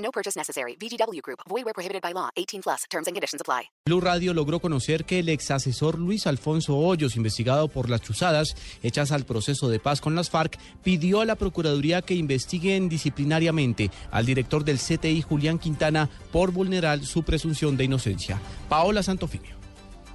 [0.00, 0.76] No purchase necessary.
[0.76, 1.40] VGW Group.
[1.48, 2.30] Void where prohibited by law.
[2.36, 2.84] 18 plus.
[2.90, 3.70] Terms and conditions apply.
[3.86, 8.56] Blue Radio logró conocer que el ex asesor Luis Alfonso Hoyos, investigado por las chuzadas
[8.82, 13.90] hechas al proceso de paz con las FARC, pidió a la Procuraduría que investiguen disciplinariamente
[14.10, 18.40] al director del CTI, Julián Quintana, por vulnerar su presunción de inocencia.
[18.68, 19.59] Paola Santofimio.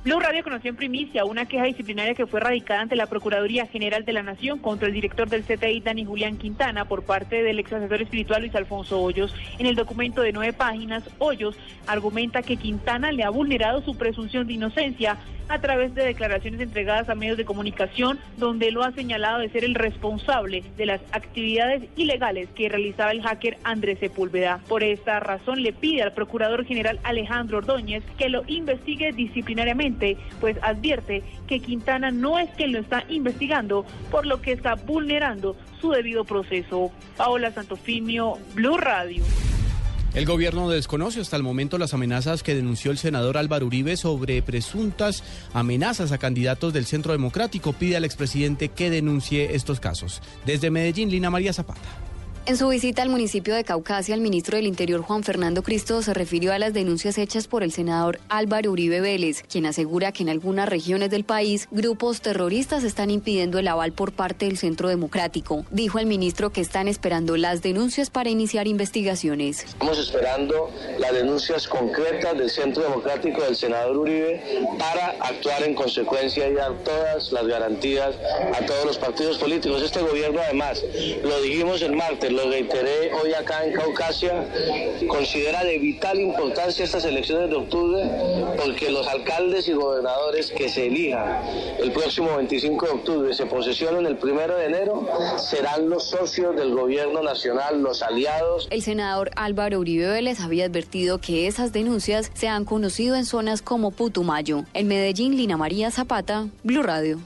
[0.05, 4.05] Blue Radio conoció en primicia una queja disciplinaria que fue radicada ante la Procuraduría General
[4.05, 7.73] de la Nación contra el director del CTI, Dani Julián Quintana, por parte del ex
[7.73, 9.33] asesor espiritual Luis Alfonso Hoyos.
[9.57, 14.45] En el documento de nueve páginas, Hoyos argumenta que Quintana le ha vulnerado su presunción
[14.45, 15.17] de inocencia
[15.49, 19.63] a través de declaraciones entregadas a medios de comunicación, donde lo ha señalado de ser
[19.63, 24.59] el responsable de las actividades ilegales que realizaba el hacker Andrés Sepúlveda.
[24.67, 30.57] Por esta razón le pide al Procurador General Alejandro Ordóñez que lo investigue disciplinariamente, pues
[30.61, 35.91] advierte que Quintana no es quien lo está investigando, por lo que está vulnerando su
[35.91, 36.91] debido proceso.
[37.17, 39.23] Paola Santofimio, Blue Radio.
[40.15, 44.41] El gobierno desconoce hasta el momento las amenazas que denunció el senador Álvaro Uribe sobre
[44.41, 47.73] presuntas amenazas a candidatos del Centro Democrático.
[47.73, 50.21] Pide al expresidente que denuncie estos casos.
[50.45, 51.81] Desde Medellín, Lina María Zapata.
[52.47, 56.13] En su visita al municipio de Caucasia, el ministro del Interior Juan Fernando Cristo se
[56.13, 60.29] refirió a las denuncias hechas por el senador Álvaro Uribe Vélez, quien asegura que en
[60.29, 65.65] algunas regiones del país grupos terroristas están impidiendo el aval por parte del Centro Democrático.
[65.71, 69.63] Dijo el ministro que están esperando las denuncias para iniciar investigaciones.
[69.63, 76.47] Estamos esperando las denuncias concretas del Centro Democrático del senador Uribe para actuar en consecuencia
[76.47, 78.13] y dar todas las garantías
[78.53, 79.81] a todos los partidos políticos.
[79.81, 80.83] Este gobierno además,
[81.23, 84.45] lo dijimos el martes, lo reiteré hoy acá en Caucasia,
[85.07, 88.03] considera de vital importancia estas elecciones de octubre
[88.61, 91.41] porque los alcaldes y gobernadores que se elijan
[91.79, 95.07] el próximo 25 de octubre se posesionen el primero de enero
[95.37, 98.67] serán los socios del gobierno nacional, los aliados.
[98.69, 103.61] El senador Álvaro Uribe Vélez había advertido que esas denuncias se han conocido en zonas
[103.61, 104.65] como Putumayo.
[104.73, 107.19] En Medellín, Lina María Zapata, Blue Radio.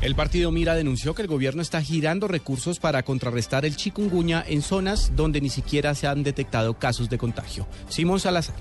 [0.00, 4.62] El partido Mira denunció que el gobierno está girando recursos para contrarrestar el chikungunya en
[4.62, 7.66] zonas donde ni siquiera se han detectado casos de contagio.
[7.90, 8.54] Simón Salazar.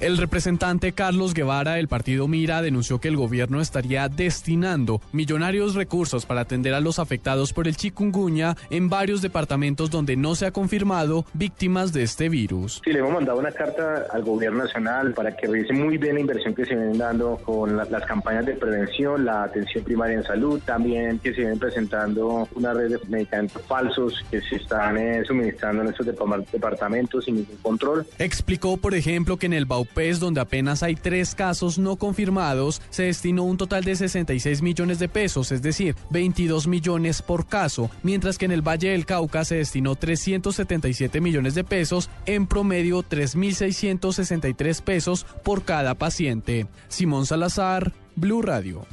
[0.00, 6.24] El representante Carlos Guevara del partido Mira denunció que el gobierno estaría destinando millonarios recursos
[6.24, 10.52] para atender a los afectados por el chikungunya en varios departamentos donde no se ha
[10.52, 12.80] confirmado víctimas de este virus.
[12.84, 16.20] Sí, le hemos mandado una carta al gobierno nacional para que revise muy bien la
[16.20, 20.22] inversión que se viene dando con la, las campañas de prevención, la atención primaria en
[20.22, 25.24] salud, también que se vienen presentando una red de medicamentos falsos que se están eh,
[25.26, 28.06] suministrando en estos departamentos sin ningún control.
[28.20, 32.80] Explicó, por ejemplo, que en el Baup PES, donde apenas hay tres casos no confirmados,
[32.90, 37.90] se destinó un total de 66 millones de pesos, es decir, 22 millones por caso,
[38.02, 43.02] mientras que en el Valle del Cauca se destinó 377 millones de pesos, en promedio
[43.02, 46.66] 3.663 pesos por cada paciente.
[46.88, 48.86] Simón Salazar, Blue Radio.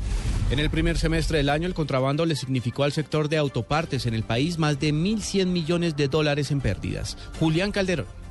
[0.52, 4.14] En el primer semestre del año, el contrabando le significó al sector de autopartes en
[4.14, 7.18] el país más de 1.100 millones de dólares en pérdidas.
[7.40, 8.25] Julián Calderón.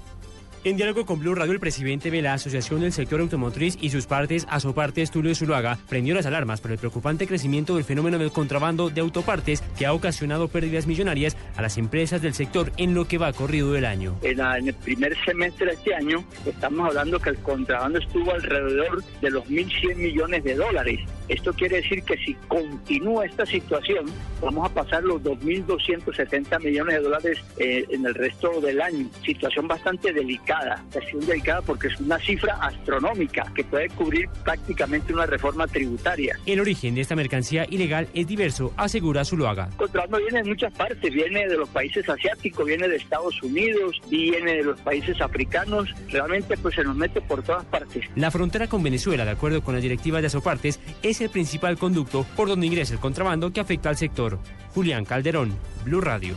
[0.64, 4.06] En diálogo con Blue Radio, el presidente de la Asociación del Sector Automotriz y sus
[4.06, 8.88] partes, Asopartes Tulio Zuluaga, prendió las alarmas por el preocupante crecimiento del fenómeno del contrabando
[8.88, 13.18] de autopartes que ha ocasionado pérdidas millonarias a las empresas del sector en lo que
[13.18, 14.16] va corrido del año.
[14.22, 19.04] En, en el primer semestre de este año, estamos hablando que el contrabando estuvo alrededor
[19.20, 21.00] de los 1.100 millones de dólares.
[21.28, 24.06] Esto quiere decir que si continúa esta situación,
[24.40, 29.08] vamos a pasar los 2.270 millones de dólares eh, en el resto del año.
[29.24, 30.44] Situación bastante delicada
[30.94, 36.38] situación delicada porque es una cifra astronómica que puede cubrir prácticamente una reforma tributaria.
[36.46, 39.68] El origen de esta mercancía ilegal es diverso, asegura Zuluaga.
[39.70, 44.00] El contrabando viene de muchas partes, viene de los países asiáticos, viene de Estados Unidos,
[44.08, 48.04] viene de los países africanos, realmente pues se nos mete por todas partes.
[48.16, 52.26] La frontera con Venezuela, de acuerdo con las directivas de Asopartes, es el principal conducto
[52.36, 54.38] por donde ingresa el contrabando que afecta al sector.
[54.74, 56.34] Julián Calderón, Blue Radio.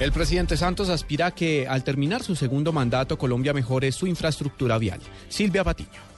[0.00, 4.78] El presidente Santos aspira a que al terminar su segundo mandato Colombia mejore su infraestructura
[4.78, 5.00] vial.
[5.28, 6.08] Silvia Patiño.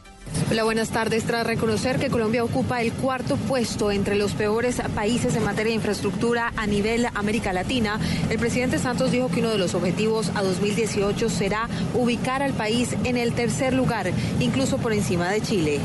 [0.51, 1.25] Hola, buenas tardes.
[1.25, 5.77] Tras reconocer que Colombia ocupa el cuarto puesto entre los peores países en materia de
[5.77, 7.99] infraestructura a nivel América Latina,
[8.29, 12.97] el presidente Santos dijo que uno de los objetivos a 2018 será ubicar al país
[13.05, 15.81] en el tercer lugar, incluso por encima de Chile.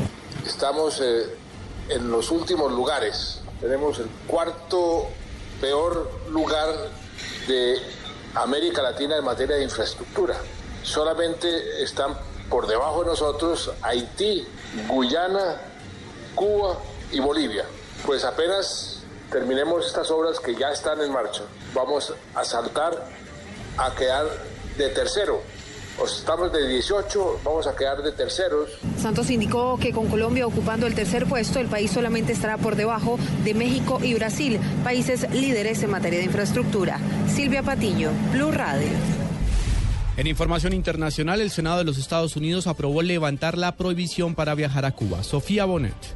[0.46, 1.26] Estamos eh,
[1.88, 3.40] en los últimos lugares.
[3.60, 5.08] Tenemos el cuarto
[5.60, 6.68] peor lugar
[7.48, 7.78] de
[8.34, 10.36] América Latina en materia de infraestructura.
[10.82, 12.16] Solamente están
[12.50, 14.46] por debajo de nosotros Haití,
[14.88, 15.60] Guyana,
[16.34, 16.78] Cuba
[17.10, 17.64] y Bolivia.
[18.04, 21.42] Pues apenas terminemos estas obras que ya están en marcha,
[21.74, 23.08] vamos a saltar
[23.78, 24.26] a quedar
[24.76, 25.42] de tercero.
[25.98, 28.68] O estamos de 18, vamos a quedar de terceros.
[28.98, 33.18] Santos indicó que con Colombia ocupando el tercer puesto, el país solamente estará por debajo
[33.44, 36.98] de México y Brasil, países líderes en materia de infraestructura.
[37.28, 38.88] Silvia Patiño, Blue Radio.
[40.18, 44.86] En información internacional, el Senado de los Estados Unidos aprobó levantar la prohibición para viajar
[44.86, 45.22] a Cuba.
[45.22, 46.15] Sofía Bonet.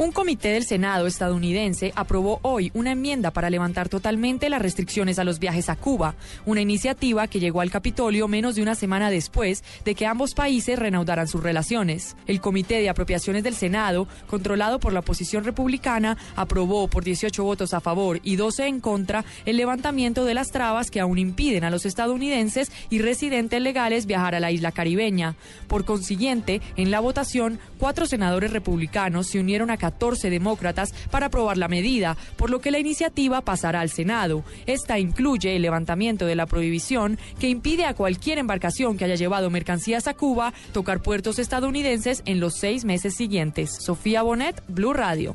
[0.00, 5.24] Un comité del Senado estadounidense aprobó hoy una enmienda para levantar totalmente las restricciones a
[5.24, 6.14] los viajes a Cuba,
[6.46, 10.78] una iniciativa que llegó al Capitolio menos de una semana después de que ambos países
[10.78, 12.14] reanudaran sus relaciones.
[12.28, 17.74] El Comité de Apropiaciones del Senado, controlado por la oposición republicana, aprobó por 18 votos
[17.74, 21.70] a favor y 12 en contra el levantamiento de las trabas que aún impiden a
[21.70, 25.34] los estadounidenses y residentes legales viajar a la isla caribeña.
[25.66, 31.56] Por consiguiente, en la votación, cuatro senadores republicanos se unieron a 14 demócratas para aprobar
[31.56, 34.44] la medida, por lo que la iniciativa pasará al Senado.
[34.66, 39.50] Esta incluye el levantamiento de la prohibición que impide a cualquier embarcación que haya llevado
[39.50, 43.70] mercancías a Cuba tocar puertos estadounidenses en los seis meses siguientes.
[43.80, 45.34] Sofía Bonet, Blue Radio.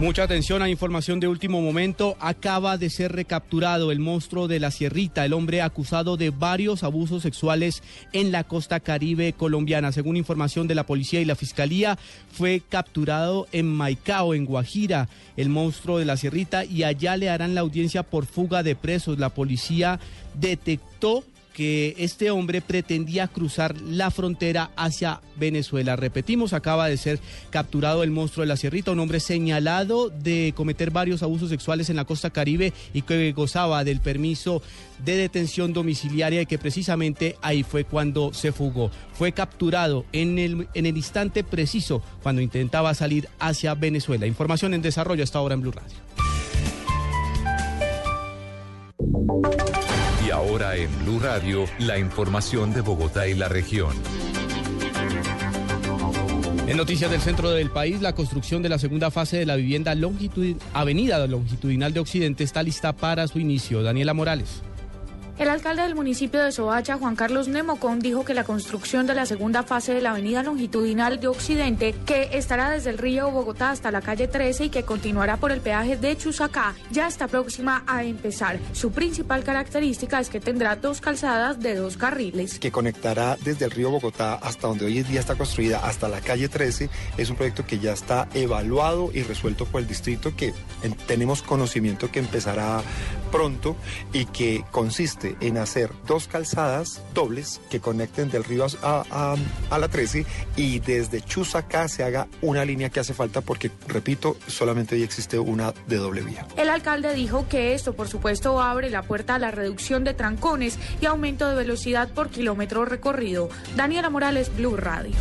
[0.00, 2.16] Mucha atención a información de último momento.
[2.20, 7.24] Acaba de ser recapturado el monstruo de la Sierrita, el hombre acusado de varios abusos
[7.24, 9.90] sexuales en la costa caribe colombiana.
[9.90, 11.98] Según información de la policía y la fiscalía,
[12.30, 17.56] fue capturado en Maicao, en Guajira, el monstruo de la Sierrita, y allá le harán
[17.56, 19.18] la audiencia por fuga de presos.
[19.18, 19.98] La policía
[20.38, 21.24] detectó
[21.58, 25.96] que este hombre pretendía cruzar la frontera hacia Venezuela.
[25.96, 27.18] Repetimos, acaba de ser
[27.50, 31.96] capturado el monstruo de la Sierrita, un hombre señalado de cometer varios abusos sexuales en
[31.96, 34.62] la costa caribe y que gozaba del permiso
[35.04, 38.92] de detención domiciliaria y que precisamente ahí fue cuando se fugó.
[39.14, 44.28] Fue capturado en el, en el instante preciso cuando intentaba salir hacia Venezuela.
[44.28, 45.96] Información en desarrollo hasta ahora en Blue Radio.
[50.28, 53.94] Y ahora en Blue Radio, la información de Bogotá y la región.
[56.66, 59.94] En noticias del centro del país, la construcción de la segunda fase de la vivienda
[60.74, 63.82] Avenida Longitudinal de Occidente está lista para su inicio.
[63.82, 64.60] Daniela Morales.
[65.38, 69.24] El alcalde del municipio de Soacha, Juan Carlos Nemocón, dijo que la construcción de la
[69.24, 73.92] segunda fase de la avenida longitudinal de Occidente, que estará desde el río Bogotá hasta
[73.92, 78.02] la calle 13 y que continuará por el peaje de Chusacá, ya está próxima a
[78.02, 78.58] empezar.
[78.72, 82.58] Su principal característica es que tendrá dos calzadas de dos carriles.
[82.58, 86.20] Que conectará desde el río Bogotá hasta donde hoy en día está construida, hasta la
[86.20, 86.90] calle 13.
[87.16, 90.52] Es un proyecto que ya está evaluado y resuelto por el distrito, que
[91.06, 92.82] tenemos conocimiento que empezará
[93.30, 93.76] pronto
[94.12, 99.36] y que consiste en hacer dos calzadas dobles que conecten del río a,
[99.70, 100.26] la 13
[100.56, 105.38] y desde Chusacá se haga una línea que hace falta porque, repito, solamente hoy existe
[105.38, 106.46] una de doble vía.
[106.56, 110.78] El alcalde dijo que esto, por supuesto, abre la puerta a la reducción de trancones
[111.00, 113.48] y aumento de velocidad por kilómetro recorrido.
[113.76, 115.14] Daniela Morales, Blue Radio.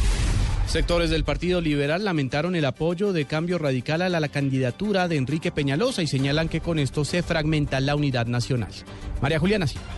[0.67, 5.49] Sectores del Partido Liberal lamentaron el apoyo de cambio radical a la, candidatura de Enrique
[5.49, 8.71] Peñalosa y señalan que con esto se fragmenta la unidad nacional.
[9.21, 9.96] María Juliana Silva.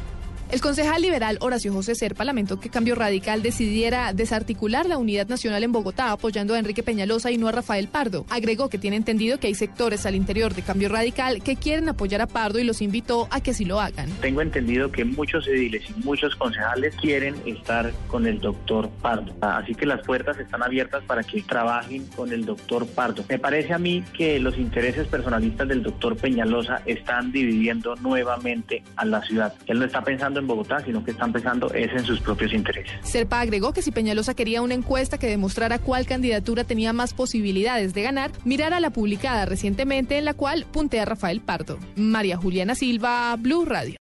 [0.51, 5.63] El concejal liberal Horacio José Serpa lamentó que Cambio Radical decidiera desarticular la unidad nacional
[5.63, 8.25] en Bogotá apoyando a Enrique Peñalosa y no a Rafael Pardo.
[8.31, 12.21] Agregó que tiene entendido que hay sectores al interior de Cambio Radical que quieren apoyar
[12.21, 14.09] a Pardo y los invitó a que así lo hagan.
[14.21, 19.31] Tengo entendido que muchos ediles y muchos concejales quieren estar con el doctor Pardo.
[19.41, 23.23] Así que las puertas están abiertas para que trabajen con el doctor Pardo.
[23.29, 29.05] Me parece a mí que los intereses personalistas del doctor Peñalosa están dividiendo nuevamente a
[29.05, 29.53] la ciudad.
[29.67, 30.01] Él no está
[30.39, 32.91] en Bogotá, sino que están pensando es en sus propios intereses.
[33.03, 37.93] Serpa agregó que si Peñalosa quería una encuesta que demostrara cuál candidatura tenía más posibilidades
[37.93, 41.77] de ganar, mirara la publicada recientemente en la cual puntea Rafael Pardo.
[41.95, 43.95] María Juliana Silva, Blue Radio.